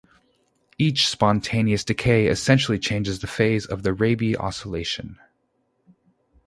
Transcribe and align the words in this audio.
Each 0.79 1.07
spontaneous 1.07 1.83
decay 1.83 2.25
essentially 2.25 2.79
changes 2.79 3.19
the 3.19 3.27
phase 3.27 3.67
of 3.67 3.83
the 3.83 3.93
Rabi 3.93 4.35
oscillation. 4.35 5.19